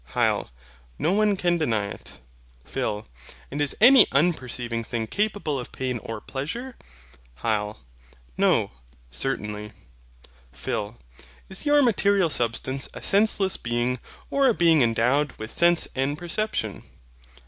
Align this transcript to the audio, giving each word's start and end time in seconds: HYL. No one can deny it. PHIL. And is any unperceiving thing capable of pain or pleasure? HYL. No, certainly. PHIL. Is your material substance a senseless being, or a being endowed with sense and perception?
HYL. 0.15 0.49
No 0.97 1.13
one 1.13 1.37
can 1.37 1.59
deny 1.59 1.85
it. 1.89 2.19
PHIL. 2.65 3.07
And 3.51 3.61
is 3.61 3.77
any 3.79 4.07
unperceiving 4.11 4.83
thing 4.83 5.05
capable 5.05 5.59
of 5.59 5.71
pain 5.71 5.99
or 5.99 6.19
pleasure? 6.19 6.75
HYL. 7.43 7.77
No, 8.35 8.71
certainly. 9.11 9.73
PHIL. 10.51 10.97
Is 11.49 11.67
your 11.67 11.83
material 11.83 12.31
substance 12.31 12.89
a 12.95 13.03
senseless 13.03 13.57
being, 13.57 13.99
or 14.31 14.47
a 14.47 14.55
being 14.55 14.81
endowed 14.81 15.33
with 15.33 15.51
sense 15.51 15.87
and 15.93 16.17
perception? 16.17 16.81